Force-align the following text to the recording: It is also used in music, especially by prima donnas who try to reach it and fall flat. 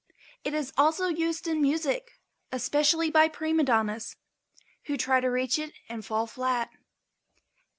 It 0.43 0.55
is 0.55 0.73
also 0.79 1.09
used 1.09 1.47
in 1.47 1.61
music, 1.61 2.19
especially 2.51 3.11
by 3.11 3.27
prima 3.27 3.63
donnas 3.63 4.15
who 4.85 4.97
try 4.97 5.19
to 5.19 5.29
reach 5.29 5.59
it 5.59 5.73
and 5.89 6.03
fall 6.03 6.25
flat. 6.25 6.71